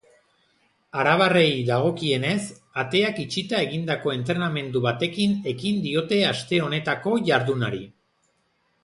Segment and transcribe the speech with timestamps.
[1.01, 2.39] Arabarrei dagokienez,
[2.83, 7.85] ateak itxita egindako entrenamendu batekin ekin diote aste honetako jardunari.